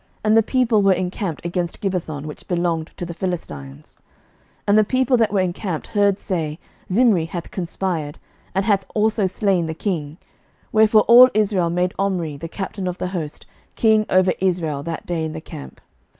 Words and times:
And 0.23 0.35
the 0.35 0.41
people 0.41 0.81
were 0.81 0.93
encamped 0.93 1.45
against 1.45 1.79
Gibbethon, 1.79 2.25
which 2.25 2.47
belonged 2.47 2.89
to 2.97 3.05
the 3.05 3.13
Philistines. 3.13 3.99
11:016:016 4.61 4.63
And 4.69 4.77
the 4.79 4.83
people 4.83 5.15
that 5.15 5.31
were 5.31 5.41
encamped 5.41 5.85
heard 5.93 6.17
say, 6.17 6.57
Zimri 6.91 7.25
hath 7.25 7.51
conspired, 7.51 8.17
and 8.55 8.65
hath 8.65 8.83
also 8.95 9.27
slain 9.27 9.67
the 9.67 9.75
king: 9.75 10.17
wherefore 10.71 11.01
all 11.01 11.29
Israel 11.35 11.69
made 11.69 11.93
Omri, 11.99 12.35
the 12.35 12.47
captain 12.49 12.87
of 12.87 12.97
the 12.97 13.09
host, 13.09 13.45
king 13.75 14.07
over 14.09 14.33
Israel 14.39 14.81
that 14.81 15.05
day 15.05 15.23
in 15.23 15.33
the 15.33 15.39
camp. 15.41 15.79